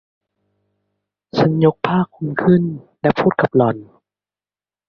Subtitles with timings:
[1.37, 2.63] ฉันยกผ้าคลุมขึ้น
[3.01, 3.77] และพูดกับหล่อน